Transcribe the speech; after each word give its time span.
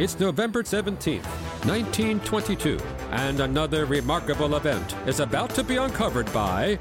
It's 0.00 0.18
November 0.18 0.62
17th, 0.62 1.26
1922, 1.66 2.78
and 3.10 3.40
another 3.40 3.84
remarkable 3.84 4.56
event 4.56 4.96
is 5.06 5.20
about 5.20 5.50
to 5.50 5.62
be 5.62 5.76
uncovered 5.76 6.32
by 6.32 6.78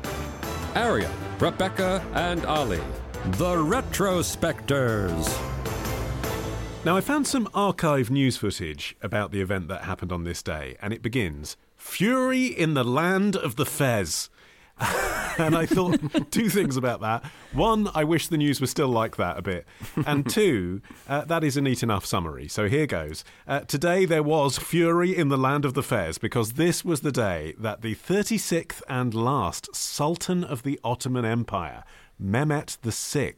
Arion, 0.74 1.12
Rebecca, 1.38 2.02
and 2.14 2.46
Olly, 2.46 2.80
the 3.32 3.58
Retrospectors. 3.58 5.28
Now, 6.86 6.96
I 6.96 7.02
found 7.02 7.28
some 7.28 7.50
archive 7.54 8.10
news 8.10 8.38
footage 8.38 8.96
about 9.02 9.34
the 9.34 9.42
event 9.42 9.68
that 9.68 9.82
happened 9.82 10.14
on 10.14 10.24
this 10.24 10.42
day, 10.42 10.78
and 10.82 10.94
it 10.94 11.02
begins 11.02 11.58
Fury 11.76 12.46
in 12.46 12.74
the 12.74 12.86
Land 12.86 13.36
of 13.36 13.58
the 13.58 13.66
Fez. 13.66 14.30
and 15.38 15.56
I 15.56 15.66
thought 15.66 16.00
two 16.32 16.50
things 16.50 16.78
about 16.78 17.02
that. 17.02 17.24
One, 17.54 17.90
I 17.94 18.04
wish 18.04 18.28
the 18.28 18.38
news 18.38 18.62
was 18.62 18.70
still 18.70 18.88
like 18.88 19.18
that 19.18 19.38
a 19.38 19.42
bit. 19.42 19.66
And 20.06 20.30
two, 20.30 20.82
uh, 21.08 21.26
that 21.26 21.44
is 21.44 21.58
a 21.58 21.62
neat 21.62 21.84
enough 21.84 22.06
summary. 22.06 22.48
So 22.48 22.68
here 22.68 22.88
goes. 22.88 23.24
Uh, 23.48 23.62
today 23.62 24.06
there 24.06 24.24
was 24.24 24.58
fury 24.58 25.16
in 25.16 25.30
the 25.30 25.38
land 25.38 25.66
of 25.66 25.74
the 25.74 25.84
Fez 25.84 26.18
because 26.18 26.54
this 26.54 26.84
was 26.84 27.02
the 27.02 27.12
day 27.12 27.54
that 27.58 27.82
the 27.82 27.96
36th 27.96 28.82
and 28.88 29.14
last 29.14 29.76
Sultan 29.76 30.44
of 30.44 30.64
the 30.64 30.80
Ottoman 30.84 31.26
Empire, 31.26 31.84
Mehmet 32.22 32.78
VI, 32.84 33.36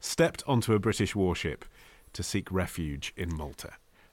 stepped 0.00 0.42
onto 0.46 0.74
a 0.74 0.78
British 0.78 1.14
warship 1.14 1.64
to 2.12 2.22
seek 2.22 2.50
refuge 2.50 3.12
in 3.16 3.34
Malta. 3.34 3.72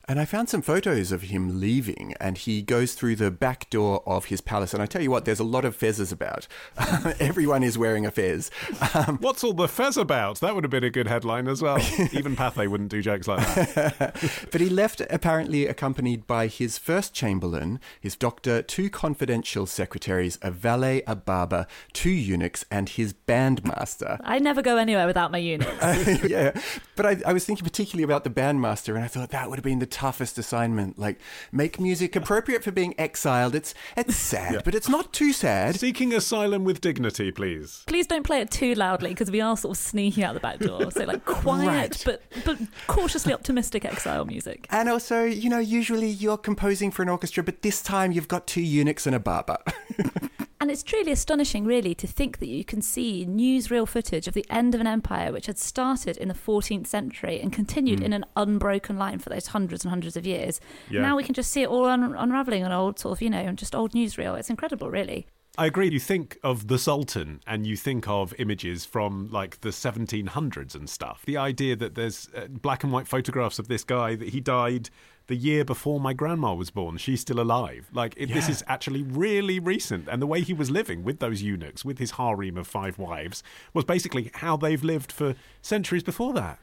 And 0.09 0.19
I 0.19 0.25
found 0.25 0.49
some 0.49 0.63
photos 0.63 1.11
of 1.11 1.21
him 1.21 1.59
leaving, 1.59 2.15
and 2.19 2.35
he 2.35 2.63
goes 2.63 2.95
through 2.95 3.17
the 3.17 3.29
back 3.29 3.69
door 3.69 4.01
of 4.07 4.25
his 4.25 4.41
palace. 4.41 4.73
And 4.73 4.81
I 4.81 4.87
tell 4.87 5.03
you 5.03 5.11
what, 5.11 5.25
there's 5.25 5.39
a 5.39 5.43
lot 5.43 5.65
of 5.65 5.77
fezzes 5.77 6.11
about. 6.11 6.47
Everyone 7.19 7.61
is 7.61 7.77
wearing 7.77 8.07
a 8.07 8.11
fez. 8.11 8.49
Um, 8.95 9.19
What's 9.19 9.43
all 9.43 9.53
the 9.53 9.67
fez 9.67 9.97
about? 9.97 10.39
That 10.39 10.55
would 10.55 10.63
have 10.63 10.71
been 10.71 10.83
a 10.83 10.89
good 10.89 11.07
headline 11.07 11.47
as 11.47 11.61
well. 11.61 11.77
Even 12.11 12.35
Pathé 12.35 12.67
wouldn't 12.67 12.89
do 12.89 13.03
jokes 13.03 13.27
like 13.27 13.45
that. 13.45 14.47
but 14.51 14.59
he 14.59 14.67
left 14.67 14.99
apparently 15.11 15.67
accompanied 15.67 16.25
by 16.25 16.47
his 16.47 16.79
first 16.79 17.13
chamberlain, 17.13 17.79
his 18.01 18.15
doctor, 18.15 18.63
two 18.63 18.89
confidential 18.89 19.67
secretaries, 19.67 20.39
a 20.41 20.49
valet, 20.49 21.03
a 21.05 21.15
barber, 21.15 21.67
two 21.93 22.09
eunuchs, 22.09 22.65
and 22.71 22.89
his 22.89 23.13
bandmaster. 23.13 24.19
I 24.23 24.39
never 24.39 24.63
go 24.63 24.77
anywhere 24.77 25.05
without 25.05 25.31
my 25.31 25.37
eunuchs. 25.37 26.23
yeah, 26.27 26.59
but 26.95 27.05
I, 27.05 27.21
I 27.27 27.33
was 27.33 27.45
thinking 27.45 27.63
particularly 27.63 28.05
about 28.05 28.23
the 28.23 28.31
bandmaster, 28.31 28.95
and 28.95 29.03
I 29.03 29.07
thought 29.07 29.29
that 29.29 29.51
would 29.51 29.59
have 29.59 29.63
been 29.63 29.77
the 29.77 29.98
toughest 29.99 30.37
assignment. 30.37 30.97
Like, 30.97 31.19
make 31.51 31.77
music 31.77 32.15
appropriate 32.15 32.63
for 32.63 32.71
being 32.71 32.95
exiled. 32.97 33.53
It's 33.53 33.73
it's 33.97 34.15
sad, 34.31 34.53
yeah. 34.53 34.61
but 34.63 34.73
it's 34.73 34.87
not 34.87 35.11
too 35.11 35.33
sad. 35.33 35.77
Seeking 35.77 36.13
asylum 36.13 36.63
with 36.63 36.79
dignity, 36.79 37.31
please. 37.31 37.83
Please 37.85 38.07
don't 38.07 38.23
play 38.23 38.39
it 38.39 38.49
too 38.49 38.75
loudly 38.75 39.09
because 39.09 39.29
we 39.29 39.41
are 39.41 39.57
sort 39.57 39.77
of 39.77 39.81
sneaking 39.81 40.23
out 40.23 40.35
the 40.35 40.39
back 40.39 40.59
door. 40.59 40.89
So 40.91 41.03
like 41.03 41.25
quiet 41.43 41.67
right. 41.67 42.03
but 42.05 42.23
but 42.45 42.57
cautiously 42.87 43.33
optimistic 43.33 43.83
exile 43.83 44.23
music. 44.23 44.67
And 44.69 44.87
also, 44.87 45.25
you 45.25 45.49
know, 45.49 45.59
usually 45.59 46.09
you're 46.09 46.37
composing 46.37 46.91
for 46.91 47.01
an 47.01 47.09
orchestra, 47.09 47.43
but 47.43 47.61
this 47.61 47.81
time 47.81 48.13
you've 48.13 48.29
got 48.29 48.47
two 48.47 48.61
eunuchs 48.61 49.05
and 49.05 49.15
a 49.15 49.19
barber. 49.19 49.57
And 50.69 50.75
it's 50.75 50.83
truly 50.83 51.11
astonishing, 51.11 51.65
really, 51.65 51.95
to 51.95 52.05
think 52.05 52.37
that 52.37 52.47
you 52.47 52.63
can 52.63 52.83
see 52.83 53.25
newsreel 53.27 53.87
footage 53.87 54.27
of 54.27 54.35
the 54.35 54.45
end 54.51 54.75
of 54.75 54.81
an 54.81 54.85
empire 54.85 55.31
which 55.31 55.47
had 55.47 55.57
started 55.57 56.15
in 56.15 56.27
the 56.27 56.35
14th 56.35 56.85
century 56.85 57.41
and 57.41 57.51
continued 57.51 58.01
mm. 58.01 58.03
in 58.03 58.13
an 58.13 58.23
unbroken 58.35 58.95
line 58.95 59.17
for 59.17 59.29
those 59.29 59.47
hundreds 59.47 59.83
and 59.83 59.89
hundreds 59.89 60.15
of 60.15 60.27
years. 60.27 60.61
Yeah. 60.87 61.01
Now 61.01 61.17
we 61.17 61.23
can 61.23 61.33
just 61.33 61.51
see 61.51 61.63
it 61.63 61.69
all 61.69 61.85
un- 61.85 62.13
unraveling 62.15 62.63
on 62.63 62.71
old, 62.71 62.99
sort 62.99 63.17
of, 63.17 63.21
you 63.23 63.31
know, 63.31 63.51
just 63.53 63.73
old 63.73 63.93
newsreel. 63.93 64.37
It's 64.37 64.51
incredible, 64.51 64.91
really. 64.91 65.25
I 65.59 65.65
agree. 65.65 65.91
You 65.91 65.99
think 65.99 66.39
of 66.41 66.69
the 66.69 66.79
Sultan 66.79 67.41
and 67.45 67.67
you 67.67 67.75
think 67.75 68.07
of 68.07 68.33
images 68.39 68.85
from 68.85 69.27
like 69.29 69.59
the 69.59 69.69
1700s 69.69 70.73
and 70.73 70.89
stuff. 70.89 71.23
The 71.25 71.35
idea 71.35 71.75
that 71.75 71.95
there's 71.95 72.29
uh, 72.33 72.47
black 72.47 72.85
and 72.85 72.93
white 72.93 73.09
photographs 73.09 73.59
of 73.59 73.67
this 73.67 73.83
guy, 73.83 74.15
that 74.15 74.29
he 74.29 74.39
died 74.39 74.89
the 75.27 75.35
year 75.35 75.65
before 75.65 75.99
my 75.99 76.13
grandma 76.13 76.53
was 76.53 76.71
born. 76.71 76.95
She's 76.95 77.19
still 77.19 77.41
alive. 77.41 77.89
Like, 77.91 78.13
it, 78.15 78.29
yeah. 78.29 78.35
this 78.35 78.47
is 78.47 78.63
actually 78.67 79.03
really 79.03 79.59
recent. 79.59 80.07
And 80.07 80.21
the 80.21 80.27
way 80.27 80.39
he 80.39 80.53
was 80.53 80.71
living 80.71 81.03
with 81.03 81.19
those 81.19 81.41
eunuchs, 81.41 81.83
with 81.83 81.99
his 81.99 82.11
harem 82.11 82.57
of 82.57 82.65
five 82.65 82.97
wives, 82.97 83.43
was 83.73 83.83
basically 83.83 84.31
how 84.35 84.55
they've 84.55 84.81
lived 84.81 85.11
for 85.11 85.35
centuries 85.61 86.03
before 86.03 86.31
that. 86.35 86.59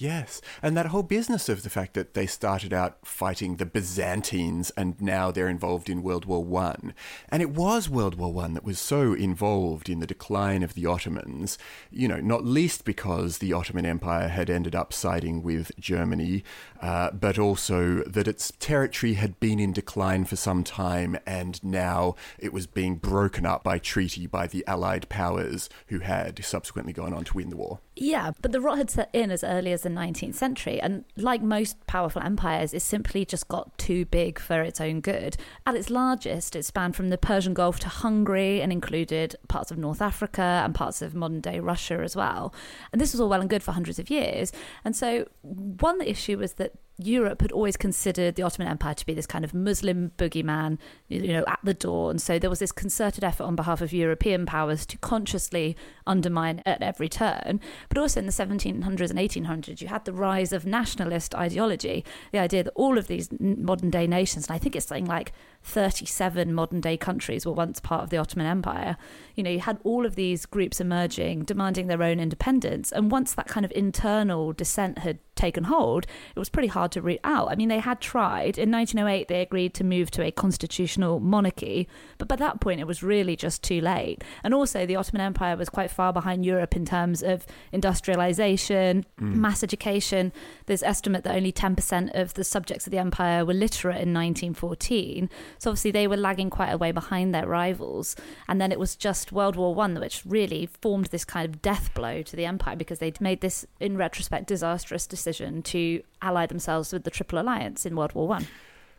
Yes, 0.00 0.40
and 0.62 0.76
that 0.76 0.86
whole 0.86 1.02
business 1.02 1.48
of 1.48 1.64
the 1.64 1.70
fact 1.70 1.94
that 1.94 2.14
they 2.14 2.24
started 2.24 2.72
out 2.72 3.04
fighting 3.04 3.56
the 3.56 3.66
Byzantines 3.66 4.70
and 4.76 4.94
now 5.00 5.32
they're 5.32 5.48
involved 5.48 5.90
in 5.90 6.04
World 6.04 6.24
War 6.24 6.44
One, 6.44 6.94
and 7.28 7.42
it 7.42 7.50
was 7.50 7.90
World 7.90 8.14
War 8.14 8.32
One 8.32 8.54
that 8.54 8.62
was 8.62 8.78
so 8.78 9.12
involved 9.12 9.88
in 9.88 9.98
the 9.98 10.06
decline 10.06 10.62
of 10.62 10.74
the 10.74 10.86
Ottomans. 10.86 11.58
You 11.90 12.06
know, 12.06 12.20
not 12.20 12.44
least 12.44 12.84
because 12.84 13.38
the 13.38 13.52
Ottoman 13.52 13.84
Empire 13.84 14.28
had 14.28 14.48
ended 14.48 14.76
up 14.76 14.92
siding 14.92 15.42
with 15.42 15.72
Germany, 15.80 16.44
uh, 16.80 17.10
but 17.10 17.36
also 17.36 18.04
that 18.04 18.28
its 18.28 18.52
territory 18.60 19.14
had 19.14 19.40
been 19.40 19.58
in 19.58 19.72
decline 19.72 20.26
for 20.26 20.36
some 20.36 20.62
time, 20.62 21.18
and 21.26 21.62
now 21.64 22.14
it 22.38 22.52
was 22.52 22.68
being 22.68 22.98
broken 22.98 23.44
up 23.44 23.64
by 23.64 23.80
treaty 23.80 24.28
by 24.28 24.46
the 24.46 24.64
Allied 24.68 25.08
powers 25.08 25.68
who 25.88 25.98
had 25.98 26.44
subsequently 26.44 26.92
gone 26.92 27.12
on 27.12 27.24
to 27.24 27.34
win 27.34 27.50
the 27.50 27.56
war. 27.56 27.80
Yeah, 28.00 28.30
but 28.40 28.52
the 28.52 28.60
rot 28.60 28.78
had 28.78 28.90
set 28.90 29.10
in 29.12 29.32
as 29.32 29.42
early 29.42 29.72
as 29.72 29.82
the 29.82 29.88
19th 29.88 30.36
century, 30.36 30.80
and 30.80 31.04
like 31.16 31.42
most 31.42 31.84
powerful 31.88 32.22
empires, 32.22 32.72
it 32.72 32.82
simply 32.82 33.24
just 33.24 33.48
got 33.48 33.76
too 33.76 34.04
big 34.04 34.38
for 34.38 34.62
its 34.62 34.80
own 34.80 35.00
good. 35.00 35.36
At 35.66 35.74
its 35.74 35.90
largest, 35.90 36.54
it 36.54 36.64
spanned 36.64 36.94
from 36.94 37.10
the 37.10 37.18
Persian 37.18 37.54
Gulf 37.54 37.80
to 37.80 37.88
Hungary 37.88 38.62
and 38.62 38.70
included 38.70 39.34
parts 39.48 39.72
of 39.72 39.78
North 39.78 40.00
Africa 40.00 40.62
and 40.64 40.76
parts 40.76 41.02
of 41.02 41.16
modern 41.16 41.40
day 41.40 41.58
Russia 41.58 42.00
as 42.04 42.14
well. 42.14 42.54
And 42.92 43.00
this 43.00 43.12
was 43.12 43.20
all 43.20 43.28
well 43.28 43.40
and 43.40 43.50
good 43.50 43.64
for 43.64 43.72
hundreds 43.72 43.98
of 43.98 44.10
years. 44.10 44.52
And 44.84 44.94
so, 44.94 45.26
one 45.42 46.00
issue 46.00 46.38
was 46.38 46.52
that 46.54 46.74
Europe 47.00 47.42
had 47.42 47.52
always 47.52 47.76
considered 47.76 48.34
the 48.34 48.42
Ottoman 48.42 48.68
Empire 48.68 48.94
to 48.94 49.06
be 49.06 49.14
this 49.14 49.26
kind 49.26 49.44
of 49.44 49.54
Muslim 49.54 50.10
boogeyman, 50.18 50.78
you 51.06 51.32
know, 51.32 51.44
at 51.46 51.60
the 51.62 51.74
door. 51.74 52.10
And 52.10 52.20
so 52.20 52.38
there 52.38 52.50
was 52.50 52.58
this 52.58 52.72
concerted 52.72 53.22
effort 53.22 53.44
on 53.44 53.54
behalf 53.54 53.80
of 53.80 53.92
European 53.92 54.46
powers 54.46 54.84
to 54.86 54.98
consciously 54.98 55.76
undermine 56.06 56.60
at 56.66 56.82
every 56.82 57.08
turn. 57.08 57.60
But 57.88 57.98
also 57.98 58.18
in 58.18 58.26
the 58.26 58.32
1700s 58.32 59.10
and 59.10 59.18
1800s, 59.18 59.80
you 59.80 59.86
had 59.86 60.04
the 60.04 60.12
rise 60.12 60.52
of 60.52 60.66
nationalist 60.66 61.34
ideology, 61.36 62.04
the 62.32 62.40
idea 62.40 62.64
that 62.64 62.72
all 62.74 62.98
of 62.98 63.06
these 63.06 63.28
modern 63.38 63.90
day 63.90 64.08
nations, 64.08 64.48
and 64.48 64.56
I 64.56 64.58
think 64.58 64.74
it's 64.74 64.86
something 64.86 65.06
like 65.06 65.32
37 65.62 66.54
modern 66.54 66.80
day 66.80 66.96
countries 66.96 67.44
were 67.44 67.52
once 67.52 67.80
part 67.80 68.02
of 68.02 68.10
the 68.10 68.16
Ottoman 68.16 68.46
Empire. 68.46 68.96
You 69.34 69.42
know, 69.42 69.50
you 69.50 69.60
had 69.60 69.78
all 69.84 70.06
of 70.06 70.14
these 70.14 70.46
groups 70.46 70.80
emerging, 70.80 71.44
demanding 71.44 71.86
their 71.86 72.02
own 72.02 72.20
independence. 72.20 72.90
And 72.92 73.10
once 73.10 73.34
that 73.34 73.48
kind 73.48 73.64
of 73.64 73.72
internal 73.74 74.52
dissent 74.52 74.98
had 74.98 75.18
taken 75.34 75.64
hold, 75.64 76.06
it 76.34 76.38
was 76.38 76.48
pretty 76.48 76.68
hard 76.68 76.90
to 76.92 77.02
root 77.02 77.20
out. 77.22 77.50
I 77.50 77.54
mean, 77.54 77.68
they 77.68 77.78
had 77.78 78.00
tried. 78.00 78.58
In 78.58 78.70
1908, 78.70 79.28
they 79.28 79.40
agreed 79.40 79.74
to 79.74 79.84
move 79.84 80.10
to 80.12 80.22
a 80.22 80.30
constitutional 80.30 81.20
monarchy, 81.20 81.88
but 82.18 82.28
by 82.28 82.36
that 82.36 82.60
point, 82.60 82.80
it 82.80 82.86
was 82.86 83.02
really 83.02 83.36
just 83.36 83.62
too 83.62 83.80
late. 83.80 84.24
And 84.42 84.52
also, 84.52 84.84
the 84.84 84.96
Ottoman 84.96 85.20
Empire 85.20 85.56
was 85.56 85.68
quite 85.68 85.90
far 85.90 86.12
behind 86.12 86.44
Europe 86.44 86.74
in 86.74 86.84
terms 86.84 87.22
of 87.22 87.46
industrialization, 87.72 89.06
mm. 89.20 89.34
mass 89.34 89.62
education. 89.62 90.32
There's 90.66 90.82
estimate 90.82 91.24
that 91.24 91.36
only 91.36 91.52
10% 91.52 92.20
of 92.20 92.34
the 92.34 92.44
subjects 92.44 92.86
of 92.86 92.90
the 92.90 92.98
empire 92.98 93.44
were 93.44 93.54
literate 93.54 94.00
in 94.00 94.12
1914. 94.12 95.30
So 95.58 95.70
obviously, 95.70 95.90
they 95.90 96.06
were 96.06 96.16
lagging 96.16 96.50
quite 96.50 96.70
a 96.70 96.78
way 96.78 96.92
behind 96.92 97.34
their 97.34 97.46
rivals. 97.46 98.16
And 98.48 98.60
then 98.60 98.72
it 98.72 98.78
was 98.78 98.96
just 98.96 99.32
World 99.32 99.56
War 99.56 99.74
One 99.74 99.98
which 99.98 100.22
really 100.26 100.68
formed 100.80 101.06
this 101.06 101.24
kind 101.24 101.48
of 101.48 101.62
death 101.62 101.92
blow 101.94 102.22
to 102.22 102.36
the 102.36 102.46
empire 102.46 102.76
because 102.76 102.98
they'd 102.98 103.20
made 103.20 103.40
this, 103.40 103.66
in 103.80 103.96
retrospect, 103.96 104.46
disastrous 104.46 105.06
decision 105.06 105.62
to 105.62 106.02
ally 106.22 106.46
themselves 106.46 106.92
with 106.92 107.04
the 107.04 107.10
Triple 107.10 107.40
Alliance 107.40 107.86
in 107.86 107.96
World 107.96 108.12
War 108.12 108.28
One. 108.28 108.46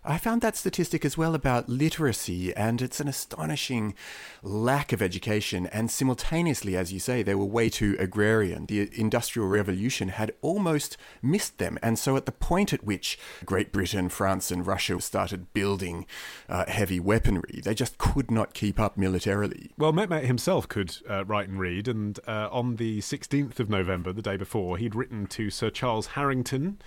I 0.03 0.17
found 0.17 0.41
that 0.41 0.55
statistic 0.55 1.03
as 1.03 1.17
well 1.17 1.35
about 1.35 1.67
literacy, 1.67 2.55
and 2.55 2.81
it's 2.81 2.99
an 2.99 3.07
astonishing 3.07 3.95
lack 4.41 4.93
of 4.93 5.01
education. 5.01 5.67
And 5.67 5.91
simultaneously, 5.91 6.77
as 6.77 6.93
you 6.93 6.99
say, 6.99 7.21
they 7.21 7.35
were 7.35 7.45
way 7.45 7.69
too 7.69 7.97
agrarian. 7.99 8.65
The 8.65 8.89
Industrial 8.93 9.47
Revolution 9.47 10.09
had 10.09 10.31
almost 10.41 10.97
missed 11.21 11.57
them. 11.57 11.77
And 11.81 11.99
so, 11.99 12.15
at 12.15 12.25
the 12.25 12.31
point 12.31 12.73
at 12.73 12.83
which 12.83 13.19
Great 13.45 13.71
Britain, 13.71 14.07
France, 14.09 14.51
and 14.51 14.65
Russia 14.65 14.99
started 15.01 15.53
building 15.53 16.05
uh, 16.47 16.65
heavy 16.67 16.99
weaponry, 16.99 17.61
they 17.63 17.73
just 17.73 17.97
could 17.97 18.31
not 18.31 18.53
keep 18.53 18.79
up 18.79 18.97
militarily. 18.97 19.71
Well, 19.77 19.93
Mehmet 19.93 20.25
himself 20.25 20.67
could 20.67 20.97
uh, 21.09 21.25
write 21.25 21.49
and 21.49 21.59
read, 21.59 21.87
and 21.87 22.19
uh, 22.25 22.47
on 22.51 22.77
the 22.77 22.99
16th 22.99 23.59
of 23.59 23.69
November, 23.69 24.13
the 24.13 24.21
day 24.21 24.37
before, 24.37 24.77
he'd 24.77 24.95
written 24.95 25.27
to 25.27 25.49
Sir 25.49 25.69
Charles 25.69 26.07
Harington 26.07 26.79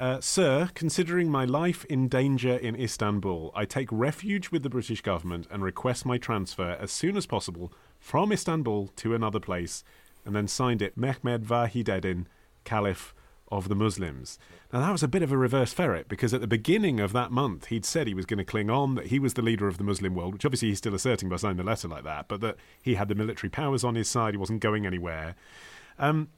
uh, 0.00 0.20
Sir, 0.20 0.70
considering 0.74 1.30
my 1.30 1.44
life 1.44 1.84
in 1.84 2.08
danger 2.08 2.56
in 2.56 2.74
Istanbul, 2.74 3.52
I 3.54 3.66
take 3.66 3.88
refuge 3.92 4.50
with 4.50 4.62
the 4.62 4.70
British 4.70 5.02
government 5.02 5.46
and 5.50 5.62
request 5.62 6.06
my 6.06 6.16
transfer 6.16 6.76
as 6.80 6.90
soon 6.90 7.18
as 7.18 7.26
possible 7.26 7.70
from 7.98 8.32
Istanbul 8.32 8.88
to 8.96 9.14
another 9.14 9.38
place, 9.38 9.84
and 10.24 10.34
then 10.34 10.48
signed 10.48 10.80
it 10.80 10.96
Mehmed 10.96 11.44
Vahideddin, 11.44 12.24
Caliph 12.64 13.14
of 13.52 13.68
the 13.68 13.74
Muslims. 13.74 14.38
Now, 14.72 14.80
that 14.80 14.92
was 14.92 15.02
a 15.02 15.08
bit 15.08 15.22
of 15.22 15.32
a 15.32 15.36
reverse 15.36 15.74
ferret 15.74 16.08
because 16.08 16.32
at 16.32 16.40
the 16.40 16.46
beginning 16.46 16.98
of 16.98 17.12
that 17.12 17.30
month, 17.30 17.66
he'd 17.66 17.84
said 17.84 18.06
he 18.06 18.14
was 18.14 18.26
going 18.26 18.38
to 18.38 18.44
cling 18.44 18.70
on, 18.70 18.94
that 18.94 19.08
he 19.08 19.18
was 19.18 19.34
the 19.34 19.42
leader 19.42 19.68
of 19.68 19.76
the 19.76 19.84
Muslim 19.84 20.14
world, 20.14 20.32
which 20.32 20.46
obviously 20.46 20.68
he's 20.68 20.78
still 20.78 20.94
asserting 20.94 21.28
by 21.28 21.36
signing 21.36 21.58
the 21.58 21.62
letter 21.62 21.88
like 21.88 22.04
that, 22.04 22.26
but 22.26 22.40
that 22.40 22.56
he 22.80 22.94
had 22.94 23.08
the 23.08 23.14
military 23.14 23.50
powers 23.50 23.84
on 23.84 23.96
his 23.96 24.08
side, 24.08 24.32
he 24.32 24.38
wasn't 24.38 24.60
going 24.60 24.86
anywhere. 24.86 25.34
Um, 25.98 26.28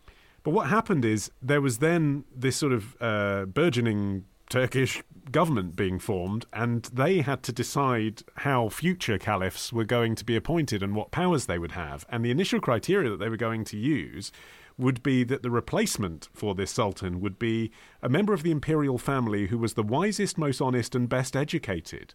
but 0.42 0.50
what 0.50 0.68
happened 0.68 1.04
is 1.04 1.30
there 1.40 1.60
was 1.60 1.78
then 1.78 2.24
this 2.34 2.56
sort 2.56 2.72
of 2.72 2.96
uh, 3.00 3.44
burgeoning 3.46 4.24
Turkish 4.48 5.02
government 5.30 5.76
being 5.76 5.98
formed, 5.98 6.46
and 6.52 6.84
they 6.92 7.20
had 7.20 7.42
to 7.44 7.52
decide 7.52 8.22
how 8.36 8.68
future 8.68 9.18
caliphs 9.18 9.72
were 9.72 9.84
going 9.84 10.14
to 10.16 10.24
be 10.24 10.36
appointed 10.36 10.82
and 10.82 10.94
what 10.94 11.10
powers 11.10 11.46
they 11.46 11.58
would 11.58 11.72
have. 11.72 12.04
And 12.08 12.24
the 12.24 12.30
initial 12.30 12.60
criteria 12.60 13.10
that 13.10 13.18
they 13.18 13.28
were 13.28 13.36
going 13.36 13.64
to 13.64 13.78
use 13.78 14.32
would 14.76 15.02
be 15.02 15.22
that 15.24 15.42
the 15.42 15.50
replacement 15.50 16.28
for 16.32 16.54
this 16.54 16.70
sultan 16.70 17.20
would 17.20 17.38
be 17.38 17.70
a 18.02 18.08
member 18.08 18.32
of 18.32 18.42
the 18.42 18.50
imperial 18.50 18.98
family 18.98 19.46
who 19.46 19.58
was 19.58 19.74
the 19.74 19.82
wisest, 19.82 20.36
most 20.36 20.60
honest, 20.60 20.94
and 20.94 21.08
best 21.08 21.36
educated 21.36 22.14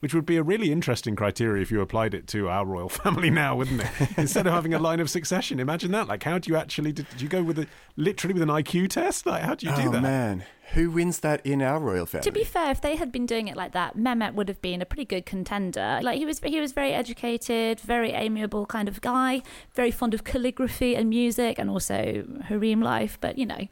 which 0.00 0.14
would 0.14 0.26
be 0.26 0.36
a 0.36 0.42
really 0.42 0.72
interesting 0.72 1.14
criteria 1.14 1.62
if 1.62 1.70
you 1.70 1.80
applied 1.80 2.14
it 2.14 2.26
to 2.28 2.48
our 2.48 2.66
royal 2.66 2.88
family 3.00 3.30
now, 3.30 3.56
wouldn't 3.56 3.82
it? 3.82 4.08
Instead 4.16 4.46
of 4.46 4.52
having 4.52 4.74
a 4.74 4.78
line 4.78 5.00
of 5.00 5.08
succession, 5.08 5.60
imagine 5.60 5.92
that. 5.92 6.08
Like, 6.08 6.22
how 6.22 6.38
do 6.38 6.50
you 6.50 6.56
actually 6.56 6.92
did, 6.92 7.06
you 7.18 7.28
go 7.28 7.42
with 7.42 7.58
a 7.58 7.66
literally 7.96 8.34
with 8.34 8.42
an 8.42 8.48
IQ 8.48 8.88
test? 8.88 9.26
Like, 9.26 9.42
how 9.42 9.54
do 9.54 9.66
you 9.66 9.72
do 9.76 9.82
that? 9.82 9.88
oh, 9.88 9.92
that? 9.92 10.02
man, 10.02 10.44
who 10.72 10.90
wins 10.90 11.20
that 11.20 11.44
in 11.44 11.62
our 11.62 11.78
royal 11.78 12.06
family? 12.06 12.24
To 12.24 12.32
be 12.32 12.44
fair, 12.44 12.70
if 12.70 12.80
they 12.80 12.96
had 12.96 13.12
been 13.12 13.26
doing 13.26 13.48
it 13.48 13.56
like 13.56 13.72
that, 13.72 13.96
Mehmet 13.96 14.34
would 14.34 14.48
have 14.48 14.62
been 14.62 14.80
a 14.80 14.86
pretty 14.86 15.04
good 15.04 15.26
contender. 15.26 16.00
Like 16.02 16.18
he 16.18 16.24
was, 16.24 16.40
he 16.40 16.60
was 16.60 16.72
very 16.72 16.92
educated, 16.92 17.80
very 17.80 18.12
amiable 18.12 18.66
kind 18.66 18.88
of 18.88 19.00
guy, 19.00 19.42
very 19.74 19.90
fond 19.90 20.14
of 20.14 20.24
calligraphy 20.24 20.96
and 20.96 21.10
music, 21.10 21.58
and 21.58 21.68
also 21.68 22.24
harem 22.44 22.80
life. 22.80 23.18
But 23.20 23.36
you 23.36 23.46
know 23.46 23.68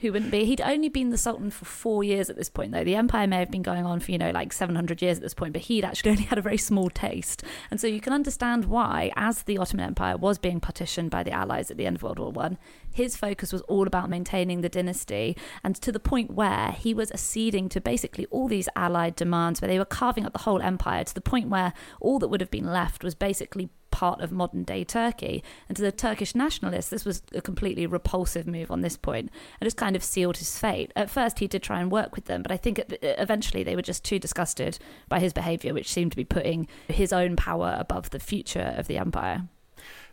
who 0.00 0.12
wouldn't 0.12 0.30
be? 0.30 0.46
He'd 0.46 0.62
only 0.62 0.88
been 0.88 1.10
the 1.10 1.18
Sultan 1.18 1.50
for 1.50 1.66
four 1.66 2.02
years 2.02 2.30
at 2.30 2.36
this 2.36 2.48
point, 2.48 2.72
though. 2.72 2.84
The 2.84 2.96
empire 2.96 3.26
may 3.26 3.38
have 3.38 3.50
been 3.50 3.62
going 3.62 3.84
on 3.84 4.00
for, 4.00 4.10
you 4.10 4.18
know, 4.18 4.30
like 4.30 4.52
700 4.52 5.02
years 5.02 5.18
at 5.18 5.22
this 5.22 5.34
point, 5.34 5.52
but 5.52 5.62
he'd 5.62 5.84
actually 5.84 6.10
only 6.12 6.22
had 6.24 6.38
a 6.38 6.42
very 6.42 6.56
small 6.56 6.88
taste. 6.88 7.44
And 7.70 7.78
so 7.78 7.86
you 7.86 8.00
can 8.00 8.12
understand 8.12 8.64
why, 8.64 9.12
as 9.14 9.42
the 9.42 9.58
Ottoman 9.58 9.86
Empire 9.86 10.16
was 10.16 10.38
being 10.38 10.58
partitioned 10.58 11.10
by 11.10 11.22
the 11.22 11.32
Allies 11.32 11.70
at 11.70 11.76
the 11.76 11.86
end 11.86 11.96
of 11.96 12.02
World 12.02 12.18
War 12.18 12.32
One, 12.32 12.56
his 12.90 13.16
focus 13.16 13.52
was 13.52 13.60
all 13.62 13.86
about 13.86 14.08
maintaining 14.08 14.62
the 14.62 14.68
dynasty, 14.68 15.36
and 15.62 15.76
to 15.76 15.92
the 15.92 16.00
point 16.00 16.30
where 16.30 16.72
he 16.72 16.94
was 16.94 17.12
acceding 17.12 17.68
to 17.68 17.80
basically 17.80 18.26
all 18.26 18.48
these 18.48 18.68
Allied 18.74 19.16
demands, 19.16 19.60
where 19.60 19.68
they 19.68 19.78
were 19.78 19.84
carving 19.84 20.24
up 20.24 20.32
the 20.32 20.40
whole 20.40 20.62
empire 20.62 21.04
to 21.04 21.14
the 21.14 21.20
point 21.20 21.48
where 21.48 21.74
all 22.00 22.18
that 22.18 22.28
would 22.28 22.40
have 22.40 22.50
been 22.50 22.66
left 22.66 23.04
was 23.04 23.14
basically 23.14 23.68
part 23.90 24.20
of 24.20 24.32
modern 24.32 24.64
day 24.64 24.84
Turkey. 24.84 25.42
And 25.68 25.76
to 25.76 25.82
the 25.82 25.92
Turkish 25.92 26.34
nationalists, 26.34 26.90
this 26.90 27.04
was 27.04 27.22
a 27.34 27.40
completely 27.40 27.86
repulsive 27.86 28.46
move 28.46 28.70
on 28.70 28.80
this 28.80 28.96
point 28.96 29.30
and 29.60 29.66
just 29.66 29.76
kind 29.76 29.96
of 29.96 30.04
sealed 30.04 30.38
his 30.38 30.58
fate. 30.58 30.92
At 30.96 31.10
first, 31.10 31.38
he 31.38 31.46
did 31.46 31.62
try 31.62 31.80
and 31.80 31.90
work 31.90 32.14
with 32.14 32.26
them, 32.26 32.42
but 32.42 32.52
I 32.52 32.56
think 32.56 32.82
eventually 33.02 33.62
they 33.62 33.76
were 33.76 33.82
just 33.82 34.04
too 34.04 34.18
disgusted 34.18 34.78
by 35.08 35.20
his 35.20 35.32
behavior, 35.32 35.74
which 35.74 35.92
seemed 35.92 36.12
to 36.12 36.16
be 36.16 36.24
putting 36.24 36.68
his 36.88 37.12
own 37.12 37.36
power 37.36 37.76
above 37.78 38.10
the 38.10 38.20
future 38.20 38.74
of 38.76 38.86
the 38.86 38.98
empire 38.98 39.48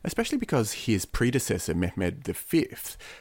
especially 0.04 0.38
because 0.38 0.86
his 0.86 1.06
predecessor, 1.06 1.74
Mehmed 1.74 2.24
V, 2.26 2.68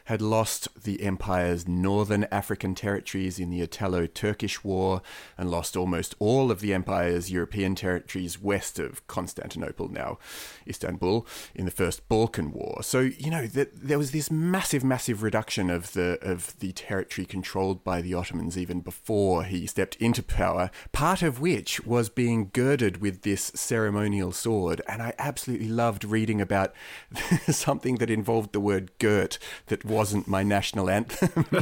had 0.06 0.23
lost 0.23 0.69
the 0.82 1.02
empire's 1.02 1.67
northern 1.67 2.25
African 2.31 2.75
territories 2.75 3.38
in 3.38 3.50
the 3.50 3.61
Italo 3.61 4.06
Turkish 4.06 4.64
War 4.64 5.02
and 5.37 5.50
lost 5.50 5.76
almost 5.76 6.14
all 6.19 6.50
of 6.50 6.61
the 6.61 6.75
empire's 6.75 7.31
European 7.31 7.75
territories 7.75 8.40
west 8.40 8.78
of 8.78 9.06
Constantinople, 9.06 9.88
now 9.88 10.19
Istanbul, 10.67 11.26
in 11.55 11.64
the 11.64 11.70
First 11.70 12.08
Balkan 12.08 12.52
War. 12.52 12.82
So, 12.82 13.00
you 13.00 13.31
know, 13.31 13.46
th- 13.46 13.70
there 13.75 13.99
was 13.99 14.11
this 14.11 14.31
massive, 14.31 14.84
massive 14.84 15.23
reduction 15.23 15.70
of 15.70 15.93
the, 15.93 16.19
of 16.23 16.58
the 16.58 16.73
territory 16.73 17.25
controlled 17.25 17.84
by 17.84 18.00
the 18.00 18.14
Ottomans 18.14 18.56
even 18.58 18.81
before 18.81 19.44
he 19.44 19.67
stepped 19.67 19.96
into 19.96 20.23
power, 20.23 20.70
part 20.93 21.23
of 21.23 21.40
which 21.40 21.84
was 21.84 22.08
being 22.08 22.50
girded 22.52 23.00
with 23.00 23.23
this 23.23 23.52
ceremonial 23.55 24.32
sword. 24.32 24.81
And 24.88 25.02
I 25.02 25.14
absolutely 25.19 25.69
loved 25.69 26.05
reading 26.05 26.40
about 26.40 26.65
about 26.66 27.54
something 27.54 27.96
that 27.96 28.10
involved 28.10 28.52
the 28.52 28.60
word 28.60 28.90
girt 28.98 29.38
that 29.66 29.84
wasn't 29.84 30.28
my 30.28 30.42
national 30.42 30.90
anthem. 30.90 31.46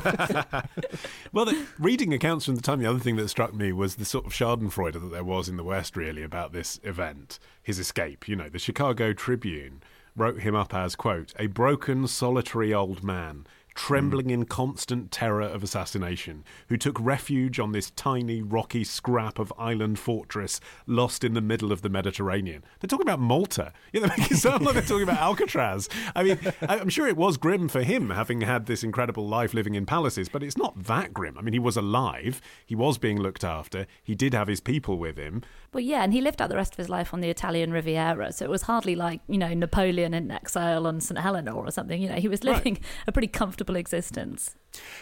well, 1.33 1.45
the, 1.45 1.67
reading 1.79 2.13
accounts 2.13 2.45
from 2.45 2.57
the 2.57 2.63
time, 2.63 2.81
the 2.81 2.91
other 2.91 2.99
thing 2.99 3.17
that 3.17 3.29
struck 3.29 3.55
me 3.55 3.73
was 3.73 3.97
the 3.97 4.05
sort 4.05 4.27
of 4.27 4.33
Schadenfreude 4.33 4.95
that 4.95 5.11
there 5.11 5.25
was 5.25 5.49
in 5.49 5.57
the 5.57 5.65
West, 5.65 5.97
really, 5.97 6.23
about 6.23 6.53
this 6.53 6.81
event, 6.83 7.39
his 7.63 7.79
escape. 7.79 8.29
You 8.29 8.37
know, 8.37 8.49
the 8.49 8.59
Chicago 8.59 9.13
Tribune 9.13 9.83
wrote 10.17 10.41
him 10.41 10.55
up 10.55 10.75
as, 10.75 10.95
quote, 10.95 11.35
a 11.39 11.47
broken, 11.47 12.07
solitary 12.07 12.73
old 12.73 13.03
man 13.03 13.47
trembling 13.75 14.31
in 14.31 14.45
constant 14.45 15.11
terror 15.11 15.43
of 15.43 15.63
assassination, 15.63 16.45
who 16.69 16.77
took 16.77 16.99
refuge 17.01 17.59
on 17.59 17.73
this 17.73 17.91
tiny, 17.91 18.41
rocky 18.41 18.85
scrap 18.85 19.39
of 19.39 19.53
island 19.59 19.99
fortress 19.99 20.61
lost 20.87 21.25
in 21.25 21.35
the 21.35 21.41
middle 21.41 21.73
of 21.73 21.83
the 21.83 21.89
Mediterranean. 21.89 22.65
They're 22.81 22.89
talking 22.89 23.07
about 23.07 23.21
Malta. 23.21 23.73
Yeah, 23.93 24.03
they 24.03 24.09
make 24.09 24.31
it 24.31 24.37
sound 24.37 24.65
like 24.65 24.75
they're 24.75 24.83
talking 24.83 25.03
about 25.03 25.19
Alcatraz. 25.19 25.89
I 26.15 26.23
mean, 26.23 26.39
I'm 26.63 26.89
sure 26.89 27.09
it 27.09 27.17
was 27.17 27.37
grim 27.37 27.69
for 27.69 27.83
him 27.83 28.11
having 28.11 28.43
had 28.43 28.67
this 28.67 28.85
incredible 28.85 29.27
life 29.27 29.55
living 29.55 29.75
in 29.75 29.87
palaces, 29.87 30.29
but 30.29 30.43
it's 30.43 30.57
not 30.57 30.85
that 30.85 31.13
grim. 31.13 31.37
I 31.37 31.43
mean, 31.43 31.53
he 31.53 31.59
was 31.59 31.77
alive, 31.77 32.41
he 32.65 32.75
was 32.75 32.99
being 32.99 33.21
looked 33.21 33.45
after, 33.45 33.87
he 34.03 34.15
did 34.15 34.35
have 34.35 34.49
his 34.49 34.61
people 34.61 34.99
with 34.99 35.17
him. 35.17 35.43
Well, 35.73 35.83
yeah, 35.83 36.05
and 36.05 36.13
he 36.13 36.21
lived 36.21 36.41
out 36.41 36.51
the 36.51 36.57
rest 36.57 36.75
of 36.75 36.79
his 36.79 36.89
life 36.89 37.13
on 37.13 37.21
the 37.21 37.31
Italian 37.31 37.73
Riviera, 37.73 38.33
so 38.33 38.45
it 38.45 38.51
was 38.51 38.63
hardly 38.63 38.95
like, 38.95 39.21
you 39.29 39.39
know, 39.39 39.53
Napoleon 39.53 40.15
in 40.15 40.31
exile 40.31 40.87
on 40.87 41.01
St. 41.01 41.19
Helena 41.19 41.53
or 41.53 41.71
something. 41.73 42.01
You 42.01 42.11
know, 42.11 42.15
he 42.17 42.29
was 42.29 42.45
living 42.45 42.75
right. 42.75 42.85
a 43.09 43.13
pretty 43.13 43.29
comfortable 43.29 43.64
existence. 43.71 44.55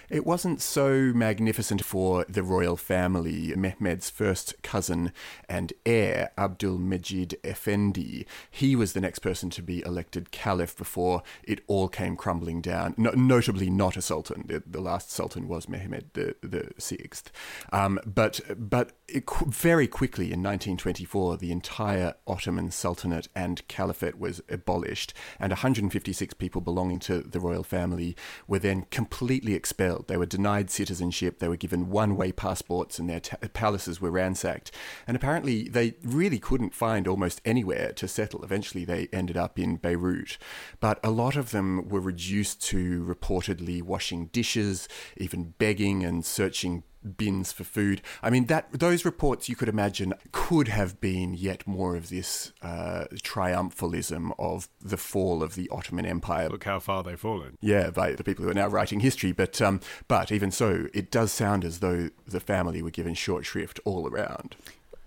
It 0.09 0.27
wasn't 0.27 0.61
so 0.61 1.13
magnificent 1.15 1.85
for 1.85 2.25
the 2.29 2.43
royal 2.43 2.77
family. 2.77 3.55
Mehmed's 3.57 4.11
first 4.11 4.55
cousin 4.63 5.13
and 5.49 5.73
heir, 5.87 6.31
Abdul 6.37 6.79
Mejid 6.79 7.35
Effendi, 7.45 8.27
he 8.51 8.77
was 8.77 8.93
the 8.93 9.01
next 9.01 9.21
person 9.21 9.51
to 9.51 9.63
be 9.63 9.83
elected 9.85 10.31
caliph 10.31 10.77
before 10.77 11.23
it 11.43 11.63
all 11.67 11.89
came 11.89 12.17
crumbling 12.17 12.61
down. 12.61 12.95
No, 12.97 13.11
notably, 13.11 13.71
not 13.71 13.97
a 13.97 14.03
sultan. 14.03 14.45
The, 14.47 14.63
the, 14.67 14.81
last 14.81 15.11
sultan 15.11 15.49
was 15.49 15.69
Mehmed 15.69 16.11
the, 16.15 16.35
the 16.43 16.71
sixth. 16.79 17.31
Um, 17.73 17.99
but 18.05 18.41
but 18.57 18.93
it, 19.09 19.25
very 19.47 19.87
quickly 19.87 20.27
in 20.27 20.43
1924, 20.43 21.37
the 21.37 21.53
entire 21.53 22.15
Ottoman 22.27 22.71
Sultanate 22.71 23.29
and 23.35 23.67
Caliphate 23.69 24.19
was 24.19 24.43
abolished, 24.49 25.15
and 25.39 25.51
156 25.51 26.35
people 26.35 26.61
belonging 26.61 26.99
to 27.01 27.21
the 27.21 27.41
royal 27.41 27.63
family 27.63 28.17
were 28.53 28.59
then 28.59 28.85
completely 28.91 29.55
expelled. 29.55 30.09
They 30.09 30.19
were 30.19 30.27
denied 30.27 30.71
citizenship, 30.71 31.39
they 31.39 31.49
were 31.49 31.57
given 31.57 31.89
one 31.89 32.19
way 32.19 32.33
passports, 32.33 32.99
and 32.99 33.09
their 33.09 33.21
t- 33.21 33.35
palaces 33.55 33.99
were 33.99 34.11
ransacked. 34.11 34.71
And 35.07 35.17
apparently, 35.17 35.71
they 35.71 35.95
really 36.03 36.39
couldn't 36.39 36.75
find 36.75 37.09
almost 37.09 37.41
anywhere 37.47 37.93
to 37.95 38.07
settle. 38.07 38.45
Eventually, 38.45 38.85
they 38.85 39.09
ended 39.11 39.39
up 39.39 39.59
in 39.59 39.77
Beirut. 39.77 40.37
But 40.81 41.01
a 41.03 41.11
lot 41.11 41.35
of 41.35 41.53
them 41.53 41.89
were 41.89 41.99
reduced 41.99 42.61
to 42.65 43.03
reportedly 43.07 43.81
washing 43.81 44.27
dishes, 44.27 44.87
even 45.17 45.55
begging 45.57 46.05
and 46.05 46.23
searching 46.23 46.83
bins 47.17 47.53
for 47.53 47.65
food. 47.65 48.03
I 48.23 48.31
mean, 48.31 48.47
that 48.47 48.73
those 48.73 49.05
reports 49.05 49.49
you 49.49 49.57
could 49.57 49.69
imagine 49.69 50.15
could 50.33 50.69
have 50.69 51.01
been 51.01 51.35
yet 51.35 51.67
more 51.67 51.97
of 51.97 52.09
this 52.09 52.53
uh, 52.63 53.05
triumphalism 53.15 54.33
of 54.39 54.69
the 54.81 54.97
fall 54.97 55.43
of 55.43 55.55
the 55.55 55.69
Ottoman 55.71 56.07
Empire. 56.07 56.49
Look 56.49 56.65
how 56.65 56.79
far 56.79 57.03
they've 57.03 57.19
fallen. 57.19 57.57
Yeah, 57.61 57.91
by 57.91 58.13
the 58.13 58.25
people 58.25 58.45
who 58.45 58.51
are 58.51 58.55
now 58.55 58.69
writing 58.69 59.01
history. 59.01 59.33
But 59.33 59.61
um, 59.61 59.81
but 60.09 60.33
even 60.33 60.51
so, 60.51 60.89
it 60.93 61.11
does 61.11 61.33
sound 61.33 61.65
as 61.65 61.81
though 61.81 62.11
the 62.27 62.41
family 62.41 62.83
were 62.83 62.91
given 62.91 63.15
short 63.15 63.45
shrift 63.45 63.81
all 63.85 64.09
around. 64.09 64.57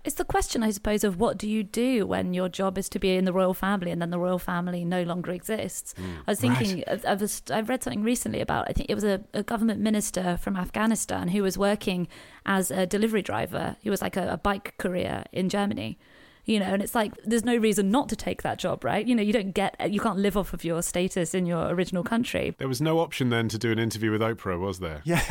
It's 0.06 0.14
the 0.14 0.24
question, 0.24 0.62
I 0.62 0.70
suppose, 0.70 1.02
of 1.02 1.18
what 1.18 1.36
do 1.36 1.48
you 1.48 1.64
do 1.64 2.06
when 2.06 2.32
your 2.32 2.48
job 2.48 2.78
is 2.78 2.88
to 2.90 3.00
be 3.00 3.16
in 3.16 3.24
the 3.24 3.32
royal 3.32 3.54
family 3.54 3.90
and 3.90 4.00
then 4.00 4.10
the 4.10 4.20
royal 4.20 4.38
family 4.38 4.84
no 4.84 5.02
longer 5.02 5.32
exists. 5.32 5.94
Mm. 5.98 6.18
I 6.28 6.30
was 6.30 6.40
thinking, 6.40 6.84
of, 6.86 7.04
of 7.04 7.22
a, 7.22 7.28
I 7.52 7.60
read 7.62 7.82
something 7.82 8.04
recently 8.04 8.40
about, 8.40 8.66
I 8.68 8.72
think 8.72 8.88
it 8.88 8.94
was 8.94 9.02
a, 9.02 9.24
a 9.34 9.42
government 9.42 9.80
minister 9.80 10.36
from 10.40 10.56
Afghanistan 10.56 11.26
who 11.26 11.42
was 11.42 11.58
working 11.58 12.06
as 12.46 12.70
a 12.70 12.86
delivery 12.86 13.20
driver. 13.20 13.76
He 13.80 13.90
was 13.90 14.00
like 14.00 14.16
a, 14.16 14.34
a 14.34 14.36
bike 14.36 14.74
courier 14.78 15.24
in 15.32 15.48
Germany 15.48 15.98
you 16.46 16.58
know 16.58 16.66
and 16.66 16.82
it's 16.82 16.94
like 16.94 17.12
there's 17.24 17.44
no 17.44 17.56
reason 17.56 17.90
not 17.90 18.08
to 18.08 18.16
take 18.16 18.42
that 18.42 18.58
job 18.58 18.84
right 18.84 19.06
you 19.06 19.14
know 19.14 19.22
you 19.22 19.32
don't 19.32 19.52
get 19.52 19.74
you 19.90 20.00
can't 20.00 20.18
live 20.18 20.36
off 20.36 20.52
of 20.52 20.64
your 20.64 20.82
status 20.82 21.34
in 21.34 21.44
your 21.46 21.68
original 21.68 22.02
country 22.02 22.54
There 22.58 22.68
was 22.68 22.80
no 22.80 23.00
option 23.00 23.30
then 23.30 23.48
to 23.48 23.58
do 23.58 23.72
an 23.72 23.78
interview 23.78 24.10
with 24.10 24.20
Oprah, 24.20 24.58
was 24.58 24.78
there? 24.78 25.02
Yeah. 25.04 25.22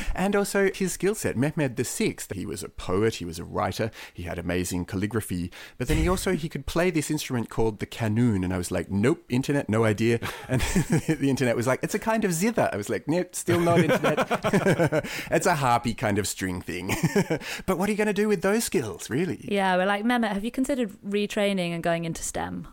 and 0.14 0.34
also 0.34 0.70
his 0.72 0.92
skill 0.92 1.14
set. 1.14 1.36
Mehmed 1.36 1.76
VI, 1.76 2.16
he 2.32 2.46
was 2.46 2.62
a 2.62 2.68
poet, 2.68 3.16
he 3.16 3.24
was 3.24 3.38
a 3.38 3.44
writer, 3.44 3.90
he 4.12 4.24
had 4.24 4.38
amazing 4.38 4.84
calligraphy, 4.84 5.50
but 5.78 5.88
then 5.88 5.96
he 5.96 6.08
also 6.08 6.32
he 6.32 6.48
could 6.48 6.66
play 6.66 6.90
this 6.90 7.10
instrument 7.10 7.48
called 7.48 7.78
the 7.78 7.86
kanun 7.86 8.44
and 8.44 8.52
I 8.52 8.58
was 8.58 8.70
like, 8.70 8.90
"Nope, 8.90 9.24
internet, 9.28 9.68
no 9.68 9.84
idea." 9.84 10.20
And 10.48 10.60
the 11.22 11.28
internet 11.28 11.56
was 11.56 11.66
like, 11.66 11.80
"It's 11.82 11.94
a 11.94 11.98
kind 11.98 12.24
of 12.24 12.32
zither." 12.32 12.68
I 12.72 12.76
was 12.76 12.88
like, 12.88 13.08
"Nope, 13.08 13.34
still 13.34 13.60
not 13.60 13.80
internet." 13.80 14.26
it's 15.30 15.46
a 15.46 15.56
harpy 15.56 15.94
kind 15.94 16.18
of 16.18 16.28
string 16.28 16.60
thing. 16.60 16.94
but 17.66 17.78
what 17.78 17.88
are 17.88 17.92
you 17.92 17.98
going 17.98 18.06
to 18.06 18.12
do 18.12 18.28
with 18.28 18.42
those 18.42 18.64
skills, 18.64 19.10
really? 19.10 19.46
yeah 19.48 19.76
we're 19.76 19.86
like 19.86 20.04
mehmet 20.04 20.32
have 20.32 20.44
you 20.44 20.50
considered 20.56 20.90
retraining 21.06 21.74
and 21.74 21.82
going 21.82 22.06
into 22.06 22.22
stem 22.22 22.66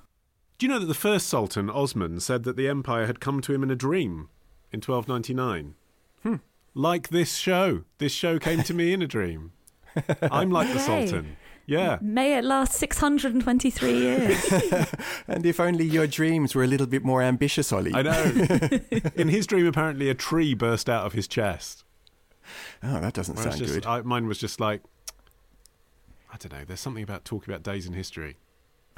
Do 0.57 0.65
you 0.65 0.71
know 0.71 0.79
that 0.79 0.85
the 0.85 0.93
first 0.93 1.27
Sultan, 1.27 1.69
Osman, 1.69 2.21
said 2.21 2.45
that 2.45 2.55
the 2.55 2.69
empire 2.69 3.07
had 3.07 3.19
come 3.19 3.41
to 3.41 3.53
him 3.53 3.61
in 3.61 3.69
a 3.69 3.75
dream 3.75 4.29
in 4.71 4.79
1299? 4.79 5.75
Hmm. 6.21 6.35
Like 6.73 7.09
this 7.09 7.35
show. 7.35 7.83
This 7.97 8.13
show 8.13 8.39
came 8.39 8.63
to 8.63 8.73
me 8.73 8.93
in 8.93 9.01
a 9.01 9.07
dream. 9.07 9.51
I'm 10.21 10.49
like 10.49 10.71
the 10.71 10.79
Sultan. 10.79 11.35
Yeah. 11.65 11.97
may 12.01 12.37
it 12.37 12.45
last 12.45 12.73
623 12.73 13.97
years 13.97 14.53
And 15.27 15.45
if 15.45 15.59
only 15.59 15.83
your 15.83 16.07
dreams 16.07 16.55
were 16.55 16.63
a 16.63 16.67
little 16.67 16.87
bit 16.87 17.03
more 17.03 17.21
ambitious, 17.21 17.73
Olly. 17.73 17.93
I 17.93 18.01
know. 18.01 18.23
in 19.15 19.27
his 19.27 19.45
dream, 19.45 19.67
apparently, 19.67 20.09
a 20.09 20.15
tree 20.15 20.53
burst 20.53 20.89
out 20.89 21.05
of 21.05 21.11
his 21.11 21.27
chest. 21.27 21.83
Oh, 22.81 23.01
that 23.01 23.13
doesn't 23.13 23.35
Whereas 23.35 23.55
sound 23.55 23.61
just, 23.61 23.73
good. 23.73 23.85
I, 23.85 24.01
mine 24.03 24.25
was 24.27 24.37
just 24.37 24.61
like, 24.61 24.83
I 26.33 26.37
don't 26.37 26.51
know. 26.51 26.65
There's 26.65 26.79
something 26.79 27.03
about 27.03 27.23
talking 27.23 27.53
about 27.53 27.63
days 27.63 27.85
in 27.85 27.93
history. 27.93 28.37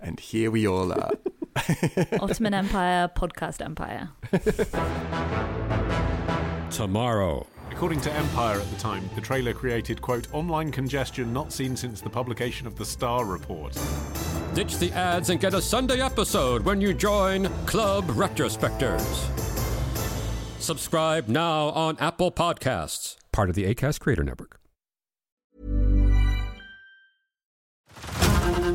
And 0.00 0.18
here 0.18 0.50
we 0.50 0.66
all 0.66 0.92
are. 0.92 1.12
Ottoman 2.20 2.54
Empire, 2.54 3.10
podcast 3.14 3.60
empire. 3.60 4.10
Tomorrow. 6.70 7.46
According 7.70 8.00
to 8.02 8.12
Empire 8.12 8.60
at 8.60 8.70
the 8.70 8.76
time, 8.76 9.08
the 9.14 9.20
trailer 9.20 9.52
created, 9.52 10.00
quote, 10.00 10.32
online 10.32 10.70
congestion 10.70 11.32
not 11.32 11.52
seen 11.52 11.76
since 11.76 12.00
the 12.00 12.10
publication 12.10 12.66
of 12.66 12.76
the 12.76 12.84
Starr 12.84 13.24
Report. 13.24 13.76
Ditch 14.54 14.78
the 14.78 14.92
ads 14.92 15.30
and 15.30 15.40
get 15.40 15.54
a 15.54 15.62
Sunday 15.62 16.00
episode 16.00 16.62
when 16.62 16.80
you 16.80 16.92
join 16.92 17.46
Club 17.66 18.06
Retrospectors. 18.08 19.00
Subscribe 20.60 21.28
now 21.28 21.70
on 21.70 21.96
Apple 21.98 22.30
Podcasts, 22.30 23.16
part 23.32 23.48
of 23.48 23.56
the 23.56 23.64
ACAST 23.64 24.00
Creator 24.00 24.24
Network. 24.24 24.61